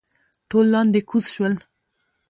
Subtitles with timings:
[0.49, 1.53] ټول لاندې کوز شول.